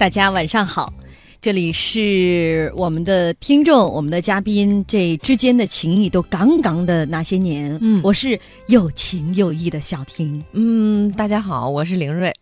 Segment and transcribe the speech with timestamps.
[0.00, 0.90] 大家晚上好，
[1.42, 7.78] 这里是我们的听众、我们的嘉宾这之间的情谊都杠杠的那些年。
[7.82, 10.42] 嗯我是有情有义的小婷。
[10.52, 12.32] 嗯，大家好，我是凌睿。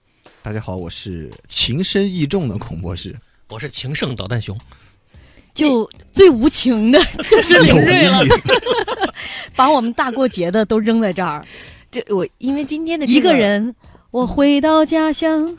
[0.41, 3.13] 大家好，我是情深意重的孔博士。
[3.49, 4.57] 我是情圣导弹熊，
[5.53, 8.25] 就最无情的 就是凌睿了，
[9.57, 11.45] 把我们大过节的都扔在这儿，
[11.91, 13.75] 就我因为今天的、这一个，人。
[14.11, 15.55] 我回到家乡，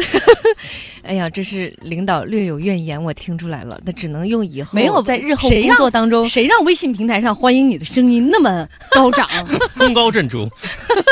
[1.02, 3.80] 哎呀，这是领导略有怨言，我听出来了。
[3.84, 9.28] 那只能用以后没有在日后工作当中，谁让微信平台上欢迎你的声音那么高涨？
[9.78, 10.48] 功高震主，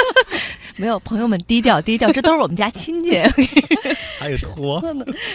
[0.76, 3.20] 没有朋友们低调低调，这都是我们家亲戚。
[4.18, 4.82] 还有托，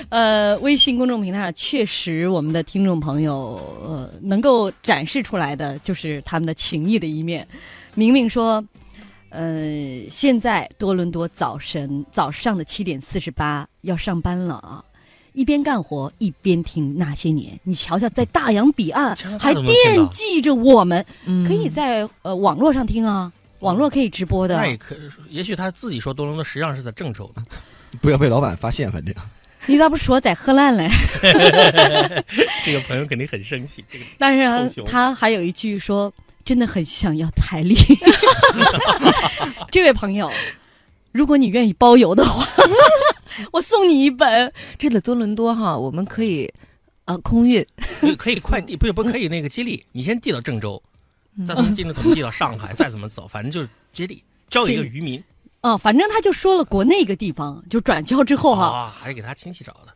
[0.10, 7.48] 呃，微信公众平台上确实，我们的听众朋友呃能够展示出来的就是他们的情谊的一面。
[7.96, 8.64] 明明说，
[9.30, 14.84] 呃，现在多伦多早晨早上的七点四十八要上班了啊。
[15.34, 24.66] 一边干活一边听那些年，你瞧瞧，在大洋彼岸还惦记着我们，嗯可以在呃网络上听啊，网络可以直播的那。
[24.68, 24.98] 也可，
[25.30, 27.44] 也许他自己说多伦多实际上是在郑州的，
[28.02, 29.14] 不要被老板发现，反正
[29.68, 30.90] 你咋不说在荷兰嘞？
[32.66, 33.86] 这个朋友肯定很生气。
[33.90, 36.12] 这个但是啊他还有一句说，
[36.50, 37.76] 真的很想要台历。
[39.70, 40.32] 这位朋友，
[41.12, 42.44] 如果你愿意包邮的话，
[43.54, 44.52] 我送你一本。
[44.80, 46.52] 这个多伦多哈，我们可以
[47.06, 47.64] 呃空运，
[48.18, 50.82] 可以快递，不是不可以那个接力，你先递到郑州，
[51.48, 55.24] 再从郑州怎么递到上海， 再怎么走，反正就是接力，交给一个渔民
[55.62, 59.94] 啊，反正他就说了国内一个地方，就转交之后哈、啊，还是给他亲戚找的。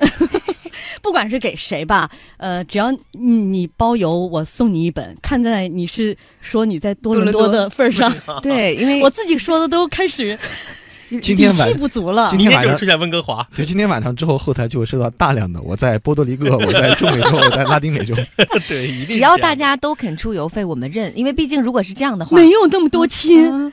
[1.02, 5.16] 不管是给谁吧，呃，只要你你包邮，我送你一本。
[5.20, 10.38] 看在你是说你在多伦多的份儿上，对，因为我自己说的都开始
[11.20, 12.38] 今天晚底气不足了今。
[12.38, 18.14] 天晚上就出现温哥华，对今天晚上之后，后台就会收到大量的我在波多黎各，我在中美洲，我在拉丁美洲。
[18.66, 21.12] 对，一定只要大家家都肯出邮费，我们认。
[21.16, 23.70] 因为毕竟如果是这样的话，没有那么多亲，嗯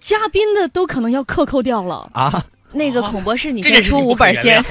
[0.00, 2.08] 嘉宾的都可能要克扣掉了。
[2.14, 2.42] 啊，
[2.72, 4.62] 那个孔博士，你先出五本先，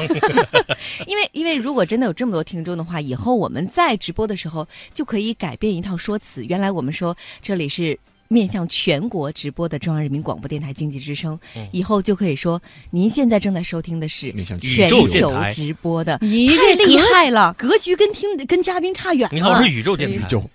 [1.07, 6.45] 因为因为如果真的有这么多听众的话，以后我们在直播的时候就可以改变一套说辞。
[6.45, 7.97] 原来我们说这里是
[8.27, 17.53] 面向全国直播的中央人民广播电台经济之声，嗯以后就可以说您现在正在收听的是全球直播的，你太厉害了！
[17.57, 19.33] 格局跟听跟嘉宾差远了。
[19.33, 20.49] 你好，我是宇宙电台，宇宙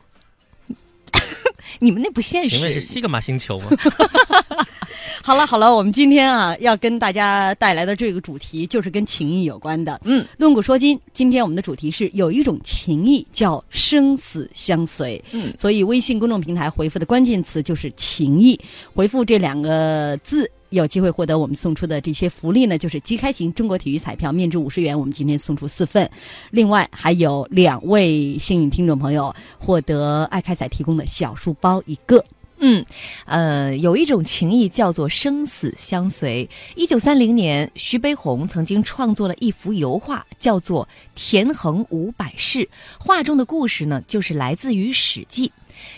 [1.79, 2.81] 你们那不现实请问是。
[2.81, 3.71] 西格玛星球吗？
[5.25, 10.01] 好了好了，我们今天啊要跟大家带来的这个主题就是跟情谊有关的。
[10.05, 15.23] 嗯，论古说今，今天我们的主题是有一种情谊叫生死相随。
[15.31, 18.59] 嗯所以微信公众平台回复的关键词就是情谊，
[18.95, 20.51] 回复这两个字。
[20.73, 26.11] 有机会获得我们送出的这些福利呢，就是即开型中国体育彩票面值五十元，我们今天送出四份，
[26.51, 32.25] 另外还有两位幸运听众朋友获得爱开彩提供的小书包一个。
[32.65, 32.85] 嗯，
[33.25, 36.49] 呃，有一种情谊叫做生死相随。
[36.77, 42.61] 一九三零年，徐悲鸿曾经创作了一幅油画，叫做《田横五百世》。
[43.01, 45.49] 画中的故事呢，就是来自于《史记》。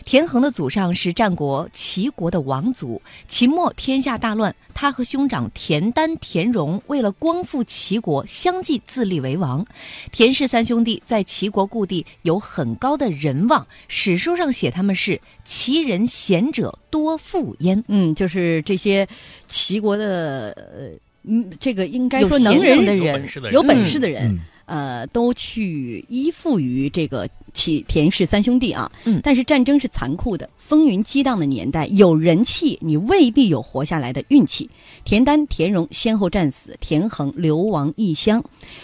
[0.05, 9.65] 田横的祖上是战国齐国的王族，秦末天下大乱，他和兄长田丹、田荣为了光复齐国，相继自立为王。
[10.11, 17.83] 田氏三兄弟在齐国故地有很高的人望，史书上写他们是齐人贤者多富焉。
[17.89, 19.07] 嗯，就是这些
[19.49, 20.89] 齐国的呃，
[21.23, 28.91] 嗯，这个应该说能人的人本事的人有本事的人，嗯，呃，都去依附于这个齐田氏三兄弟啊。
[29.05, 34.69] 嗯但是战争是残酷的，风云激荡的年代，有人气你未必有活下来的运气。
[35.05, 38.43] 田丹、田荣先后战死，田横流亡异乡。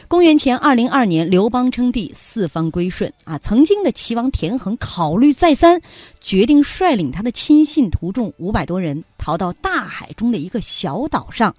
[0.08, 3.38] 公元前二零二年，刘邦称帝，四方归顺啊。
[3.38, 5.80] 曾经的齐王田横考虑再三，
[6.20, 11.54] 决定率领他的亲信徒众五百多人逃到大海中的一个小岛上。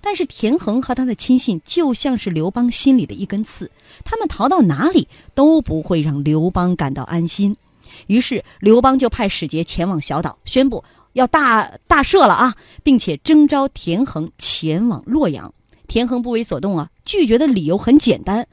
[0.00, 3.70] 但是田横和他的亲信就像是刘邦心里的一根刺，
[4.04, 7.56] 他们逃到哪里都不会让刘邦感到安心。
[8.06, 10.82] 于是刘邦就派使节前往小岛，宣布
[11.12, 15.52] 要大大赦了啊，并且征召田横前往洛阳。
[15.86, 18.46] 田横不为所动啊，拒绝的理由很简单：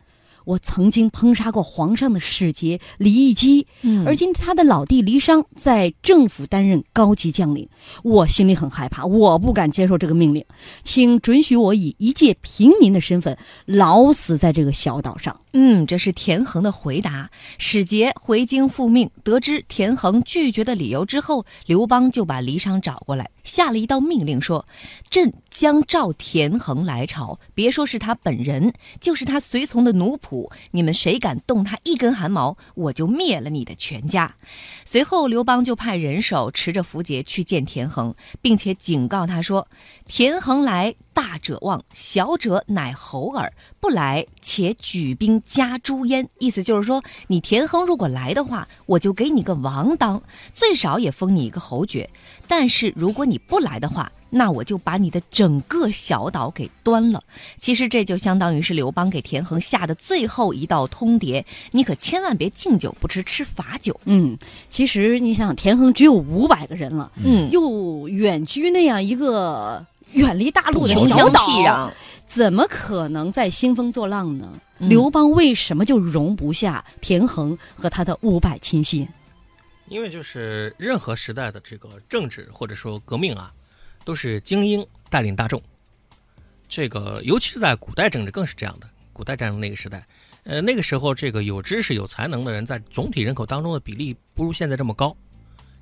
[0.47, 7.67] 我曾经烹杀过皇上的使节李义基，嗯而今他的老弟黎商在政府担任高级将领，
[8.01, 10.45] 我心里很害怕，我不敢接受这个命令，
[10.83, 15.37] 请准许我以一介平民的身份老死在这个小岛上。
[15.59, 17.31] 嗯，这是田横的回答。
[17.57, 24.67] 使节回京复命，得知田横拒绝的理由之后，刘邦就把李昶找过来，下了一道命令，说
[25.09, 28.71] ：“朕将召田横来朝，别说是他本人，
[29.01, 34.35] 就是他随从的奴仆，你们谁敢动他一根汗毛，我就灭了你的全家。”
[34.85, 38.13] 随后，刘邦就派人手持着符节去见田横，
[38.43, 39.67] 并且警告他说
[40.07, 50.21] ：“田横来，大者望，小者乃侯耳；不来，且举兵。”加诛焉，意思就是说，你田横如果来的话，我就给你个王当，
[50.53, 52.09] 最少也封你一个侯爵。
[52.47, 57.21] 但是如果你不来的话，那我就把你的整个小岛给端了。
[57.57, 63.97] 其实这就相当于是刘邦给田横下的最后一道通牒，你可千万别敬酒不吃吃罚酒。
[64.05, 64.37] 嗯，
[64.69, 71.91] 其实你想，田横只有五百个人了，嗯，又远居那样一个远离大陆的小穷岛，
[72.25, 74.49] 怎么可能再兴风作浪呢？
[74.79, 79.07] 嗯刘邦为什么就容不下田横和他的五百亲信？
[79.87, 83.51] 因为就是任何时代的这个政治或者说革命啊，
[84.05, 85.59] 都是精英带领大众。
[86.69, 88.87] 这个尤其是在古代政治更是这样的。
[89.13, 90.05] 古代战争那个时代，
[90.43, 95.07] 呃，那个时候这个有知识、有才能的人在总体人口当中的比例不如现在这么高。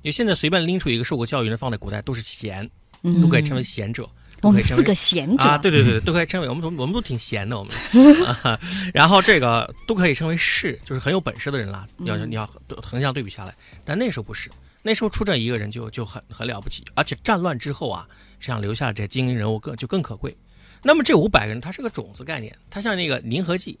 [0.00, 2.70] 因为现在随便拎出一个受过教育的人放在古代都是贤，嗯
[3.20, 4.08] 都可以称为贤者。
[4.42, 7.74] 我们四个贤者，啊，对对对，都可以称为我们都我们都挺闲的，我们。
[8.26, 8.60] 啊
[8.92, 11.86] 然后这个都可以称为士，就是很有本事的人啦。
[12.00, 12.48] 要嗯你要
[12.82, 14.50] 横向对比下来，但那时候不是，
[14.82, 18.06] 那时候出这一个人就就很很了不起，而且战乱之后啊，
[18.38, 20.36] 这样留下这精英人物更就更可贵。
[20.82, 23.78] 那么这五百个人，他是个种子概念，他像那个宁和剂，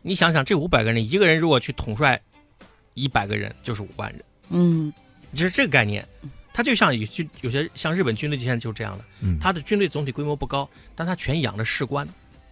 [0.00, 2.18] 你想想这五百个人，一个人如果去统帅
[2.94, 4.24] 一百个人，就是五万人。
[4.50, 4.92] 嗯
[5.34, 6.06] 就是这个概念，
[6.52, 12.06] 它就像有些有些像日本军队现在就是这样的，嗯它的军队总体规模不高，但他全养着士官，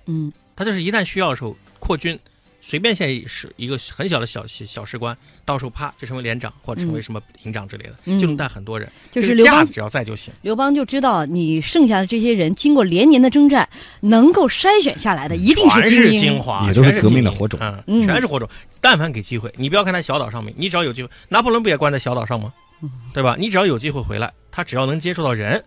[0.07, 2.19] 嗯他就是一旦需要的时候扩军，
[2.63, 10.33] 随便现在是一个很小的小小士官，到时候啪就成为连长或者成为什么营长之类的，嗯就能带很多人，就是刘邦这个架子只要在就行。
[10.43, 13.69] 刘邦就知道你剩下的这些人，经过连年的征战，
[14.01, 16.13] 能够筛选下来的一定是精英。
[16.13, 18.49] 是精华，也都是革命的火种全是火种。
[18.81, 22.53] 但凡给机会，你不要看他小岛上面，你只要有机会，拿破仑不也关在小岛上吗？
[22.83, 23.37] 嗯对吧？
[23.39, 25.63] 你只要有机会回来，他只要能接触到人，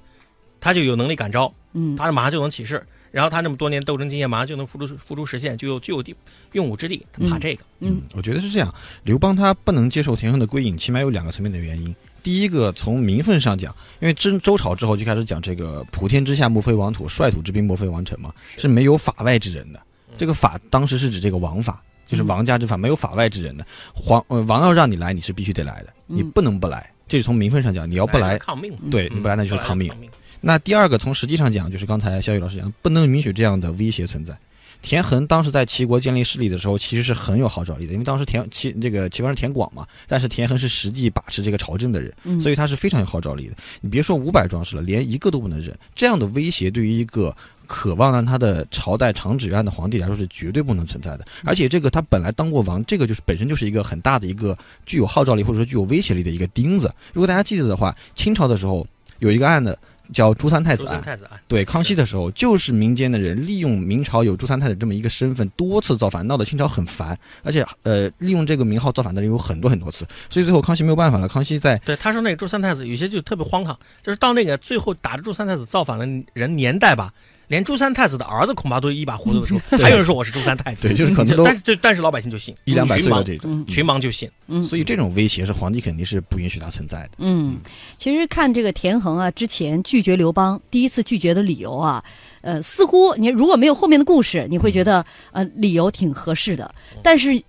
[0.59, 2.85] 他就有能力感召，嗯他马上就能起事。
[3.11, 6.15] 然后他那么多年斗争经验，马上就能付出付出实现，就有就有地
[6.53, 7.05] 用武之地。
[7.13, 8.73] 他怕嗯这个，嗯我觉得是这样，
[9.03, 11.95] 刘邦他不能接受田横的归隐，起码有两个层面的原因。
[12.23, 19.79] 第一个，从名分上讲，因为周周朝之后就开始讲这个“普天之下莫非王土，率土之滨莫非王臣”嘛，是没有法外之人的。
[20.17, 23.63] 这个法当时是指这个王法，就是王家之法，没有法外之人的。
[23.93, 26.89] 皇呃王要让你来，你是必须得来的，嗯你不能不来。
[27.07, 29.89] 这是从名分上讲，你要不来，抗命，对嗯你不来那就是抗命。
[29.89, 30.09] 抗命。
[30.41, 34.37] 那第二个，从实际上讲，就是刚才肖宇老师讲的，不能允许这样的威胁存在。
[34.81, 43.55] 田横当时在齐国建立势力的时候，其实是很有号召力的，因为当时田齐这个齐王是田广嘛，但是田横是实际把持这个朝政的人，嗯，所以他是非常有号召力的。
[43.79, 47.33] 你别说五百壮士了，连一个都不能忍，这样的威胁对于一个
[47.67, 51.25] 渴望让他的朝代长治久安的皇帝来说是绝对不能存在的。
[51.43, 56.93] 而且这个他本来当过王，这个就是本身就是一个很大的一个具有号召力或者说具有威胁力的一个钉子。
[57.13, 58.85] 如果大家记得的话，清朝的时候
[59.19, 59.77] 有一个案子
[60.11, 61.01] 叫朱三太子案。
[61.01, 67.17] 太子案，对，康熙的时候，就是民间的人利用明朝有朱三太子这么一个身份，多次造反，闹得清朝很烦。
[67.41, 71.27] 而且，呃，利用这个名号造反的人有很多很多次，所以最后康熙没有办法了。
[71.27, 77.11] 康熙在对，他说那个朱三太子有些就特别荒唐，就是到那个最后打着朱三太子造反的人年代吧，
[77.47, 87.09] 连朱三太子的儿子恐怕都一把胡子的时候，还有人说我是朱三太子，对，就是可能都但是但是老百姓就信，一两百岁的这种，嗯群盲就信，嗯，所以这种威胁是皇帝肯定是不允许它存在的。
[87.17, 87.57] 嗯，
[87.97, 92.03] 其实看这个田横啊，之前拒绝刘邦第一次拒绝的理由啊，
[92.41, 96.73] 呃，似乎你如果没有后面的故事，你会觉得呃理由挺合适的。
[97.03, 97.41] 但是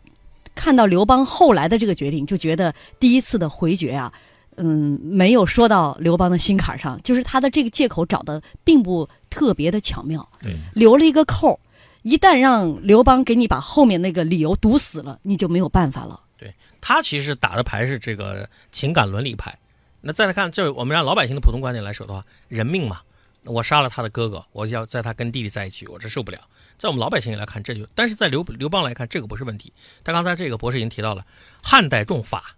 [0.54, 4.12] 看到刘邦后来的这个决定，就觉得第一次的回绝啊，
[4.56, 10.28] 嗯，没有说到刘邦的心坎上，就是他的这个借口找的并不特别的巧妙，
[10.74, 11.58] 留了一个扣儿。
[12.02, 16.20] 一旦让刘邦给你把后面那个理由堵死了，你就没有办法了。
[16.36, 19.56] 对他其实打的牌是这个情感伦理牌。
[20.02, 23.00] 那再来看，这我们让老百姓的普通观点来说的话，人命嘛，
[23.44, 26.38] 我杀了他的哥哥，我要在他跟弟弟在一起，我这受不了。
[26.76, 29.72] 在我们老百姓来看，这就，但是在刘刘邦来看，这个不是问题。
[30.02, 31.24] 他刚才这个博士已经提到了，
[31.62, 32.54] 汉代重法，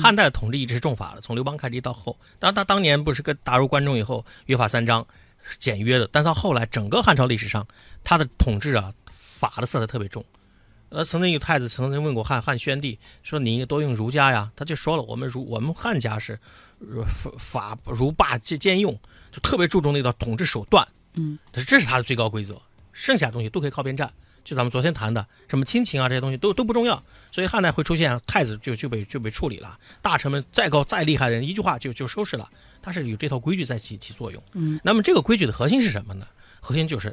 [0.00, 5.06] 汉代的统治一直是重法的，从刘邦开始一到后，当然他当年不是跟打入关中以后，约法三章，
[5.58, 7.66] 简约的，但到后来整个汉朝历史上，
[8.04, 10.24] 他的统治啊，法的色彩特别重。
[10.88, 16.38] 呃，曾经有太子曾经问过汉汉宣帝说：“你多用儒家呀？”他就说了：“我们儒我们汉家是，
[16.78, 18.92] 呃法法儒霸兼兼用，
[19.32, 20.86] 就特别注重那套统治手段。
[21.14, 22.54] 嗯，这是他的最高规则，
[22.96, 24.10] 剩下的东西都可以靠边站。
[24.42, 32.48] 就咱们昨天谈的什么亲情啊这些东西都都不重要，所以汉代会出现太子就就被就被处理了，大臣们再高再厉害的人一句话就就收拾了，
[32.80, 34.40] 他是有这套规矩在起起作用。
[34.52, 36.28] 嗯，那么这个规矩的核心是什么呢？
[36.60, 37.12] 核心就是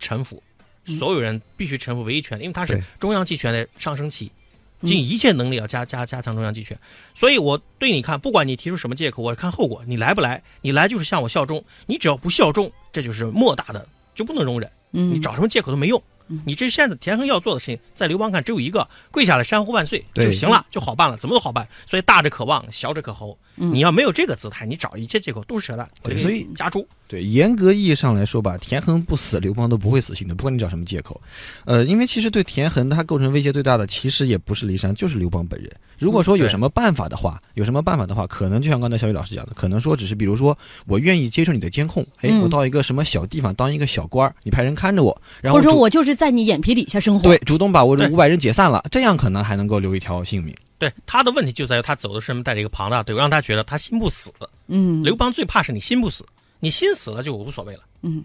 [0.00, 0.42] 臣服，
[0.86, 4.32] 嗯所有人必须臣服唯一权，因为它是中央集权的上升期，
[4.80, 6.76] 嗯尽一切能力要加加加强中央集权。
[7.14, 14.70] 所以我对你看，不管你提出什么借口，我看后果，你来不来，你来就是向我效忠，你只要不效忠，这就是莫大的就不能容忍。
[14.92, 16.40] 嗯，你找什么借口都没用嗯。
[16.46, 21.66] 你这现在田横要做的事情，在刘邦看只有一个，跪下来山呼万岁就行了，就好办了，怎么都好办。
[21.86, 23.36] 所以大者可望，小者可侯。
[23.56, 25.88] 嗯你要没有这个姿态，你找一切借口都是扯淡。
[26.18, 26.86] 所以你加猪。
[27.06, 31.20] 对，严格意义上来说吧，田横不死，刘邦都不会死心的，不管你找什么借口。
[31.64, 35.70] 呃，因为其实对田横他构成威胁最大的，其实也不是骊山，就是刘邦本人。
[35.98, 40.56] 如果说有什么办法的话，有什么办法的话，可能就像刚才小雨老师讲的，可能说只是比如说
[40.86, 47.22] 我愿意接受你的监控，哎，嗯我到一个什么小地方当一个小官儿，你派人看着我，然后或者说我就是在你眼皮底下生活。
[47.22, 50.54] 对主动把我这五百人解散了，这样可能还能够留一条性命。
[50.76, 54.32] 对他的问题就在于他走的是什么带着一个庞大的队伍，让他觉得他心不死。
[54.66, 56.24] 嗯，刘邦最怕是你心不死，
[56.64, 57.80] 你心死了就无所谓了。
[58.00, 58.24] 嗯，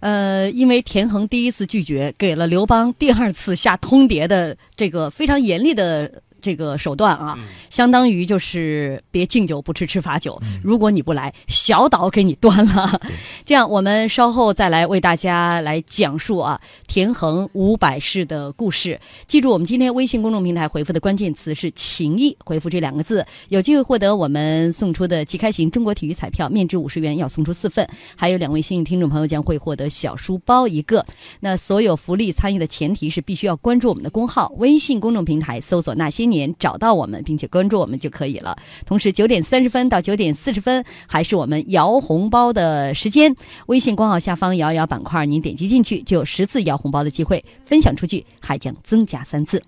[0.00, 13.00] 呃，因为田横第一次拒绝，给了刘邦第二次下通牒的这个非常严厉的这个手段啊，嗯相当于就是别敬酒不吃吃罚酒，如果你不来，小岛给你端了。
[13.44, 19.00] 这样，我们稍后再来为大家来讲述啊田横五百世的故事。
[19.26, 31.04] 记住，我们今天微信公众平台回复的关键词是“情谊”，回复这两个字，有机会获得我们送出的即开型中国体育彩票，面值五十元，要送出四份，还有两位幸运听众朋友将会获得小书包一个。
[31.40, 38.56] 那所有福利参与的前提是必须要关注我们的公号，微信公众平台搜索“那些年”，找到我们并且关注我们就可以了。
[38.84, 43.34] 同时，九点三十分到九点四十分还是我们摇红包的时间，
[43.66, 49.62] 微信公号下方摇一摇板块，您点击进去就有十次摇红包的机会，分享出去还将增加三次。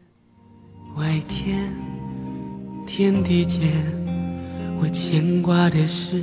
[0.97, 1.73] 外天，
[2.87, 3.61] 天地间，
[4.81, 6.23] 我牵挂的是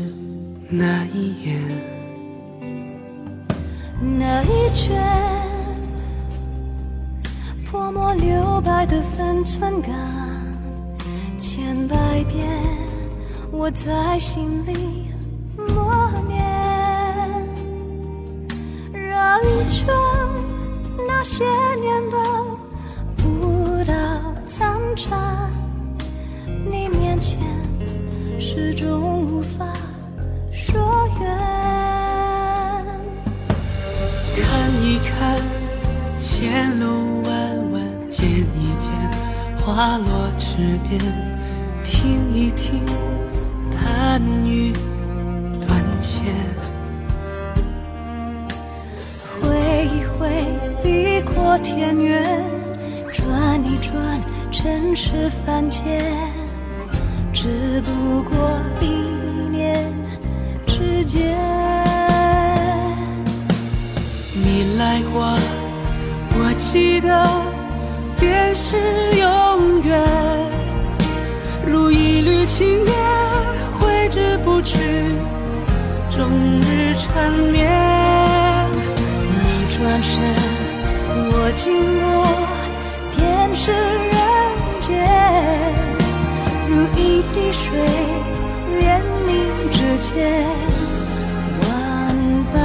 [0.69, 1.61] 那一眼。
[4.19, 5.01] 那一圈
[7.65, 9.89] 泼墨留白的分寸感，
[11.47, 12.43] 千百遍
[13.51, 15.05] 我在心里
[15.55, 16.43] 默念，
[18.91, 19.85] 绕一圈
[21.07, 21.45] 那些
[21.79, 22.17] 年的
[23.15, 23.93] 不到
[24.47, 25.47] 残渣，
[26.65, 27.39] 你面前
[28.39, 29.71] 始终无法
[30.51, 30.81] 说
[31.21, 31.29] 远。
[34.35, 35.39] 看一看，
[36.17, 38.89] 前路弯弯，见一见，
[39.63, 40.99] 花落池边，
[41.95, 42.85] 听一听，
[43.79, 44.73] 弹雨
[45.65, 46.25] 断弦。
[49.41, 50.27] 挥一挥，
[50.81, 52.43] 地阔天远，
[53.11, 53.95] 转一转，
[54.51, 56.03] 尘世凡间，
[57.33, 58.85] 只不过一
[59.49, 59.85] 念
[60.67, 61.33] 之间。
[64.33, 65.33] 你来过，
[66.37, 67.25] 我记得，
[68.19, 68.77] 便是
[69.17, 70.54] 永远。
[71.67, 72.93] 如一缕青烟，
[73.79, 74.77] 挥之不去，
[76.09, 76.29] 终
[76.61, 77.69] 日缠绵。
[79.33, 80.23] 你转身，
[81.31, 82.05] 我经过，
[83.17, 83.19] 便
[83.55, 84.17] 是人
[84.79, 84.85] 间。
[86.69, 87.65] 如一滴水，
[88.79, 89.29] 连凝
[89.71, 90.45] 指尖，
[91.61, 91.65] 万
[92.53, 92.55] 般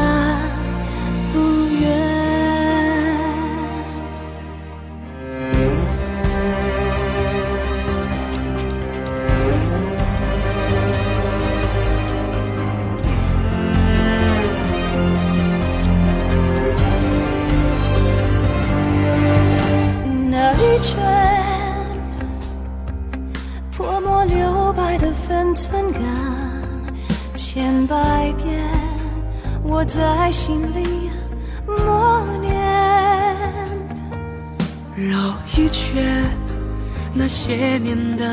[37.51, 38.33] 些年的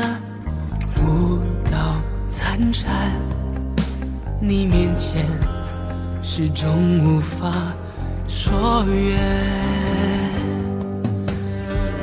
[1.02, 1.96] 舞蹈
[2.28, 3.10] 残蝉，
[4.40, 5.26] 你面前
[6.22, 7.52] 始终无法
[8.28, 9.18] 说远。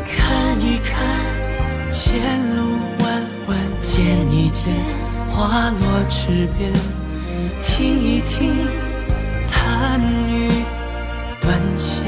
[0.06, 2.20] 看一看，前
[2.54, 4.74] 路弯弯，见一见，
[5.30, 6.70] 花落池边，
[7.64, 8.54] 听一听，
[9.48, 10.50] 弹雨
[11.42, 12.04] 断线。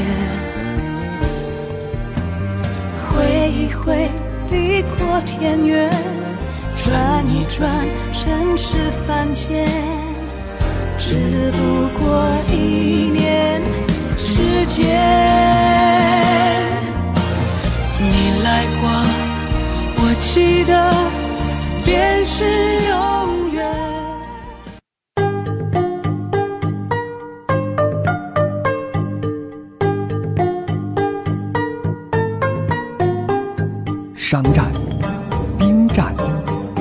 [3.10, 4.10] 挥一挥，
[4.48, 5.90] 地阔天远，
[6.76, 7.70] 转一转，
[8.14, 9.68] 尘世凡间，
[10.98, 13.62] 只不过一念
[14.16, 14.86] 之间。
[18.00, 18.90] 你来过，
[19.98, 20.94] 我记得，
[21.84, 22.46] 便是
[22.90, 23.17] 有。
[34.18, 34.66] 商战、
[35.60, 36.12] 兵战、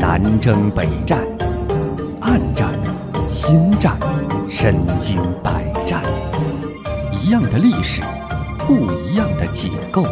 [0.00, 1.20] 南征北战、
[2.22, 2.72] 暗战、
[3.28, 3.94] 新战、
[4.48, 6.02] 身经百战，
[7.12, 8.00] 一样的历史，
[8.66, 10.06] 不一样的解构。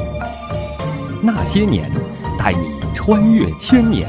[1.23, 1.91] 那些年，
[2.39, 4.07] 带你穿越千年，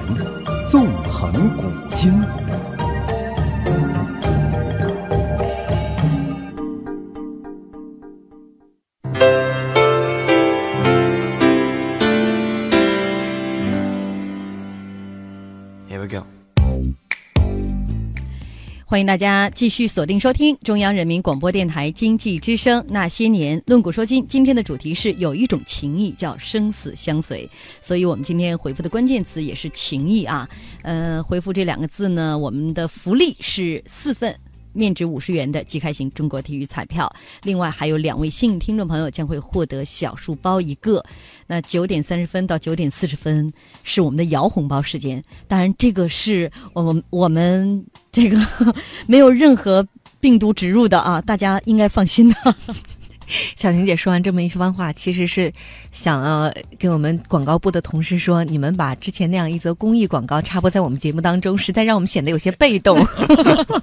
[0.69, 1.63] 纵横古
[1.95, 2.21] 今。
[18.95, 24.25] 欢迎大家继续锁定收听中央人民广播电台经济之声《那些年》，论古说今。
[24.25, 27.49] 今天的主题是有一种情谊叫生死相随，
[27.81, 30.47] 所以我们今天回复的关键词也是情谊啊。
[30.81, 34.33] 呃，回复这两个字呢，我们的福利是四份。
[34.75, 37.11] 面值五十元的即开型中国体育彩票，
[37.43, 41.03] 另外还有两位幸运听众朋友将会获得小书包一个。
[41.47, 43.51] 那九点三十分到九点四十分
[43.83, 48.37] 是我们的摇红包时间，当然这个是我们我们这个
[49.07, 49.87] 没有任何
[50.19, 52.55] 病毒植入的啊，大家应该放心的。
[53.55, 55.51] 小婷姐说完这么一番话，其实是
[55.91, 62.97] 想要跟我们广告部的同事说，你们把之前那样一则公益广告插播在我们节目当中，实在让我们显得有些被动。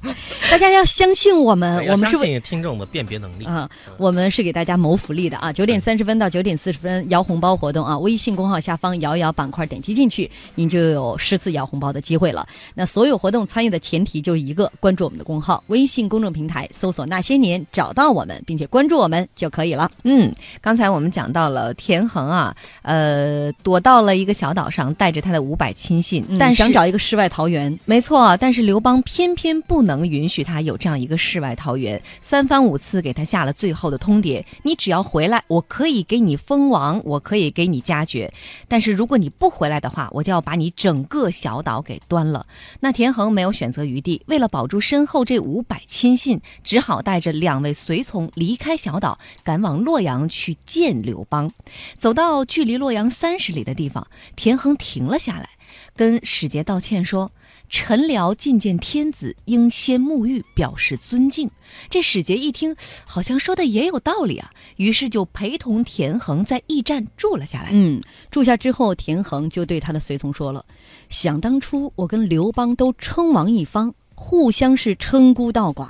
[0.50, 3.44] 大家要相信我们，我们是为信听众的辨别能力。
[3.44, 5.52] 啊，我们是给大家谋福利的啊！
[5.52, 12.46] 九点三十分到九点四十分摇红包活动啊，微信公号下方摇一摇板块点击进去，您就有十次摇红包的机会了。
[12.74, 19.90] 那所有活动参与的前提就是一个，关注我们的公号，微信公众平台搜索“那些年”，找到我们，并且关注我们就可以了。
[20.04, 38.32] 嗯，刚才我们讲到了田横啊，呃，躲到了一个小岛上，带着他的五百亲信，嗯但是想找一个世外桃源，没错，但是刘邦偏偏不能允许他有这样一个世外桃源，三番五次给他下了最后的通牒：你只要回来，我可以给你封王，我可以给你加爵，
[38.68, 42.44] 但是如果你不回来的话，我就要把你整个小岛给端了。
[42.80, 51.52] 那田横没有选择余地，为了保住身后这五百亲信，只好带着两位随从离开小岛，赶往洛阳去见刘邦。
[51.96, 54.06] 走到距离洛阳三十里的地方，
[54.36, 55.48] 田横停了下来，
[55.96, 57.30] 跟使节道歉说。
[57.74, 61.50] 臣僚觐见天子，应先沐浴，表示尊敬。
[61.88, 67.70] 这使节一听，好像说的也有道理啊，于是就陪同田横在驿站住了下来。
[67.72, 67.98] 嗯，
[68.30, 70.62] 住下之后，田横就对他的随从说了
[71.08, 75.88] ：“想当初我跟刘邦都称王一方，互相是称孤道寡。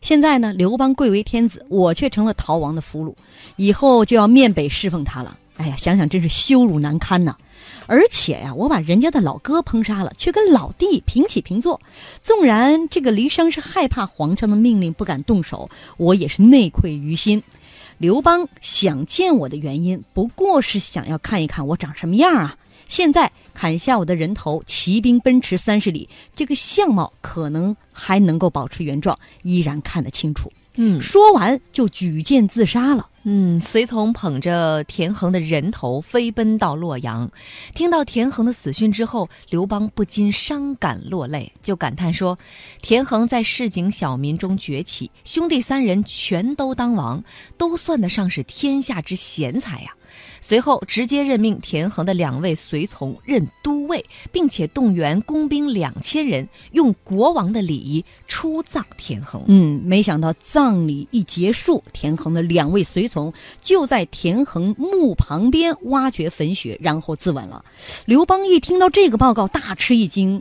[0.00, 3.14] 现在呢，刘邦贵为天子，我却成了逃亡的俘虏，
[3.56, 5.36] 以后就要面北侍奉他了。
[5.56, 7.34] 哎呀，想想真是羞辱难堪呐！
[7.86, 11.80] 而且呀，我把人家的老哥烹杀了，却跟老弟平起平坐。
[12.20, 17.42] 纵然这个离生是害怕皇上的命令不敢动手，我也是内愧于心。
[17.98, 22.56] 刘邦想见我的原因，不过是想要看一看我长什么样啊！
[22.86, 30.52] 现在砍下我的人头，骑兵奔驰三十里，这个相貌可能还能够保持原状，依然看得清楚。
[30.76, 33.08] 嗯说完就举剑自杀了。
[33.28, 37.28] 嗯，随从捧着田横的人头飞奔到洛阳。
[37.74, 42.38] 听到田横的死讯之后，刘邦不禁伤感落泪，就感叹说
[42.80, 47.24] ：“田横在市井小民中崛起，兄弟三人全都当王，
[47.58, 49.92] 都算得上是天下之贤才呀。”
[50.48, 59.42] 随后直接任命田横的两位随从任都尉，并且动员工兵两千人，用国王的礼仪出葬田横。
[59.48, 67.64] 嗯，没想到葬礼一结束，田横的两位随从就在田横墓旁边挖掘坟穴，然后自刎了。
[68.04, 70.40] 刘邦一听到这个报告，大吃一惊，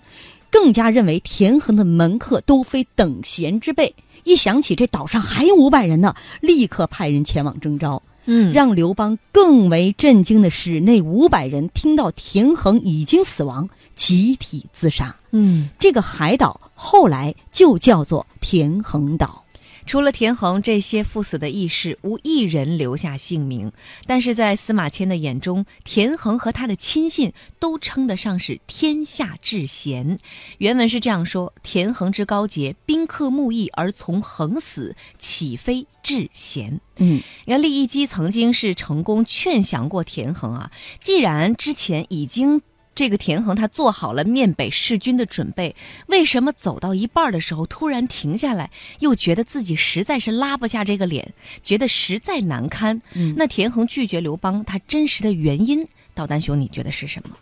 [0.51, 3.95] 更加认为田横的门客都非等闲之辈。
[4.23, 8.03] 一想起这岛上还有五百人呢，立刻派人前往征召。
[8.25, 15.15] 嗯让刘邦更为震惊的是，那五百人听到田横已经死亡，集体自杀。
[15.31, 15.69] 嗯。
[15.79, 19.44] 这个海岛后来就叫做田横岛。
[19.86, 23.71] 除了田横，这些赴死的义士无一人留下姓名。
[24.06, 30.17] 但是在司马迁的眼中，田横和他的亲信都称得上是天下至贤。
[30.58, 40.71] 原文是这样说：“田横之高洁，宾客慕义而从横死，岂非至贤？”嗯，你看，利益基曾经是成功劝降过田横啊。
[41.02, 42.62] 既然之前已经
[42.95, 45.75] 这个田横他做好了面北弑君的准备，
[46.08, 53.01] 为什么走到一半的时候突然停下来，又觉得自己实在是拉不下这个脸，觉得实在难堪？
[53.13, 57.38] 嗯那田横拒绝刘邦，他真实的原因，道丹兄，你觉得是什么？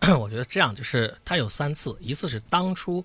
[0.00, 3.02] 呃 我觉得这样就是他有三次，一次是当初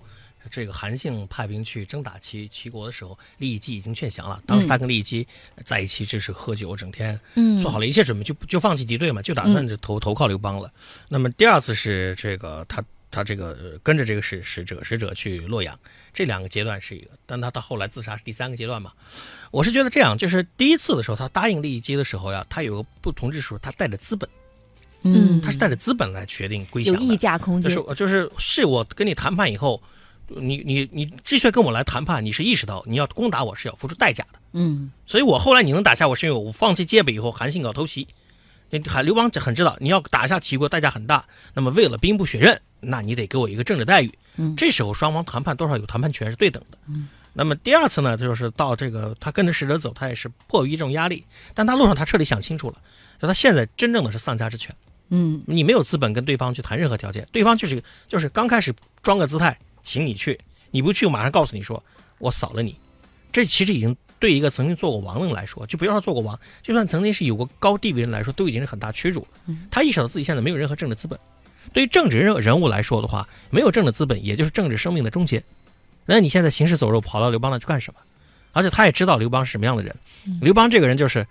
[0.50, 4.42] 这个韩信派兵去征打齐齐国的时候，利益姬已经劝降了。
[4.46, 5.26] 当时他跟利益姬
[5.64, 10.72] 在一起，就是喝酒，整天嗯做好了一切准备，就就放弃敌对嘛，就打算就投投靠刘邦了。
[11.08, 15.78] 那么第二次是这个他他这个呃跟着这个使使者使者去洛阳，
[16.12, 18.92] 这两个阶段是一个，但他到后来自杀是第三个阶段嘛。
[19.50, 24.28] 我是觉得这样，就是第一次的时候，他答应利益姬的时候呀，他有个不同之处，他带着资本，
[25.02, 27.00] 嗯，他是带着资本来决定归降的。
[27.00, 27.94] 有议价空间就是。
[27.94, 29.80] 就是是我跟你谈判以后，
[30.28, 34.38] 你你你继续跟我来谈判，你是意识到你要攻打我是要付出代价的。
[34.52, 38.08] 嗯所以我后来你能打下我，是因为我放弃戒备以后，韩信搞偷袭。
[38.70, 44.12] 那韩刘邦很知道你要打下齐国代价很大，那么为了兵不血刃，那你得给我一个政治待遇。
[44.36, 46.78] 嗯这时候双方谈判多少有谈判权是对等的。
[46.88, 47.08] 嗯
[47.38, 51.22] 那么第二次呢，就是到这个他跟着使者走，他也是迫于一种压力，
[51.54, 52.76] 但他路上他彻底想清楚了，
[53.20, 54.74] 就他现在真正的是丧家之犬。
[55.10, 59.56] 嗯你没有资本跟对方去谈任何条件，对方就是就是刚开始装个姿态，
[59.86, 60.36] 请你去，
[60.72, 61.80] 你不去，我马上告诉你说
[62.18, 62.74] 我扫了你。
[63.30, 69.54] 这其实已经对一个曾经做过王的人来说，就不要说做过王，就算曾经是有过高地位的人来说，都已经是很大屈辱了。
[69.70, 71.16] 他意识到自己现在没有任何政治资本，
[71.72, 75.40] 对于政治人人物来说的话，没有政治资本，也就是政治生命的终结。
[76.04, 78.00] 那你现在行尸走肉跑到刘邦那去干什么？
[78.52, 79.94] 而且他也知道刘邦是什么样的人，
[80.40, 81.26] 刘邦这个人就是。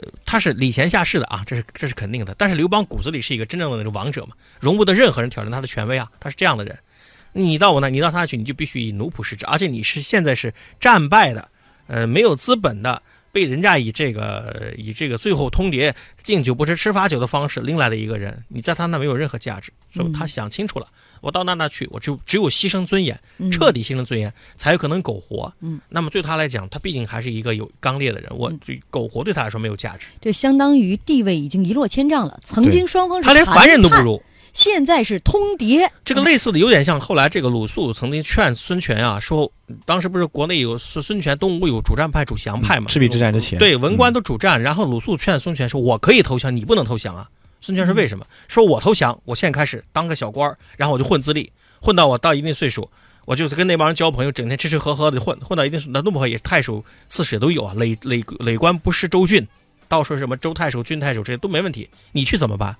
[0.00, 2.32] 呃，他是礼贤下士的啊，这是这是肯定的。
[2.38, 6.78] 但是刘邦骨子里是一个真正的那种王者嘛，容不得任何人挑战他的权威啊，他是这样的人。
[7.32, 11.48] 你到我那，你到他那去，你就必须以奴仆视之，而且你是现在是战败的，
[11.86, 19.72] 呃，没有资本的，被人家以这个以这个最后通牒、敬酒不吃吃罚酒的方式拎来的一个人，你在他那没有任何价值。
[19.92, 20.86] 所以他想清楚了，
[21.20, 25.52] 我到那那去，我只只有牺牲尊严，嗯彻底牺牲尊严，才有可能苟活。
[25.58, 32.38] 嗯，那么对他来讲，他毕竟还是一个有刚烈的人，我这苟活对他来说没有价值，这相当于地位已经一落千丈了。
[32.44, 34.22] 曾经双方是他连凡人都不，如。
[34.52, 35.88] 现在是通牒。
[36.04, 39.50] 这个类似的有点像后来这个鲁肃曾经劝孙权啊，说
[39.84, 42.86] 当时不是国内有孙孙权东吴有主战派、主降派嘛？
[42.88, 47.28] 赤壁之战之前，对，文官嗯都主战，然后鲁肃劝孙权说：“我可以投降，你不能投降啊。”
[47.60, 48.24] 孙权说：“为什么？
[48.48, 52.90] 说我投降，我现在开始当个小官儿，然后我就混资历，混到我到一定岁数，
[53.26, 57.74] 我就是跟那帮人交朋友，整天吃吃喝喝的混，混到一定岁，那弄不好也是太守、刺史也都有啊。
[57.76, 59.46] 累累累官不是州郡，
[59.88, 62.74] 到时候什么州太守、郡太守这些都没问题，你去怎么办？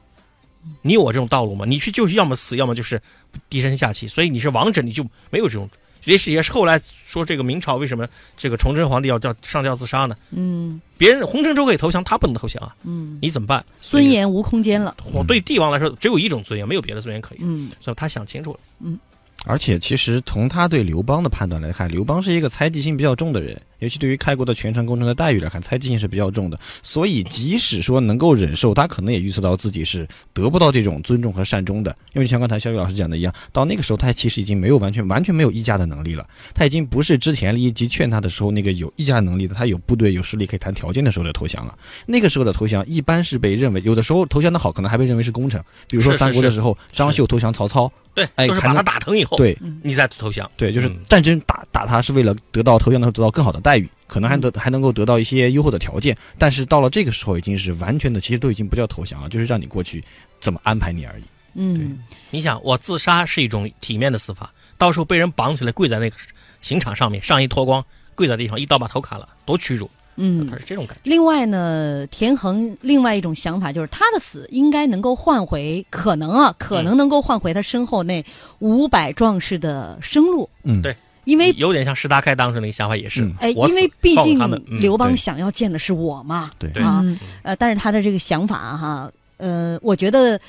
[0.83, 1.65] 你有我这种道路吗？
[1.67, 3.01] 你去就是要么死，要么就是
[3.49, 4.07] 低声下气。
[4.09, 5.69] 所以你是王者，你就没有这种。
[6.05, 10.17] 也是也是后来说这个明朝为什么这个崇祯皇帝要叫上吊自杀呢？
[10.31, 13.63] 嗯别人洪承畴可以投降，他不能投降啊，嗯，你怎么办？
[13.83, 14.97] 尊严无空间了。
[15.13, 17.39] 我对帝王来说只有一种尊严，没有别的尊严可以。
[17.43, 18.61] 嗯所以他想清楚了。
[18.81, 18.99] 嗯
[19.45, 26.59] 而且其实从他对刘邦的判断来看，刘邦是一个猜忌心比较重的人，尤其对于开国的全程工程的待遇来看，猜忌性是比较重的。
[26.83, 31.95] 所以即使说能够忍受，他可能也预测到自己是得不到这种尊重和善终的。
[32.13, 41.77] 因为像刚才肖宇老师讲的一样，到那个时候他其实已经没有完全完全没有议价的能力了，他已经不是之前利益姬劝他的时候那个有议价能力的，他有部队有实力可以谈条件的时候的投降了。
[42.07, 45.63] 那个时候的投降一般是被认为，有的时候投降的好，可能还被认为是功臣。
[45.89, 50.51] 比如说三国的时候，张绣投降曹操，对，哎就是把他打疼以后，对，你再投降。
[50.57, 56.17] 对，就是嗯战争打打他是为了得到投降的时候得到更好的待遇，可能还得还能够得到一些优厚的条件。
[56.39, 60.03] 但是到了这个时候，已经是完全的，其实都已经不叫投降了，就是让你过去
[60.41, 61.23] 怎么安排你而已。
[61.55, 61.99] 嗯
[62.31, 66.17] 你想，我自杀是一种体面的死法，到时候被人绑起来跪在那个
[66.63, 69.91] 刑场上面，上衣脱光，跪在地上，一刀把头砍了，多屈辱！
[70.17, 70.57] 嗯他。
[70.57, 71.01] 是这种感觉。
[71.05, 78.25] 另外呢，田恒另外一种想法就是他的死应该能够换回，可能啊，可能能够换回他身后那
[78.61, 84.39] 五百壮士的生路，嗯，对因为有点像石达开当时那个想法也是嗯，哎，因为毕竟
[84.81, 86.71] 刘邦想要见的是我嘛，对。
[86.71, 86.83] 对。
[86.83, 87.19] 啊，嗯。
[87.43, 90.41] 呃，但是他的这个想法哈，呃，我觉得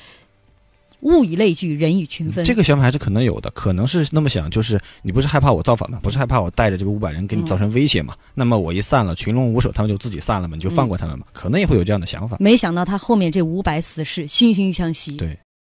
[1.00, 5.98] 物以类聚，人以群分，这个想法还是可能有的，可能是那么想，就是你不是害怕我造反吗？
[6.02, 8.14] 不是害怕我带着这个五百人给你造成威胁嘛？
[8.34, 11.26] 那么我一散了，群龙无首，他们就自己散了嘛，你就放过他们嘛？
[11.32, 12.36] 可能也会有这样的想法。
[12.38, 15.36] 没想到他后面这五百死士惺惺相惜，对，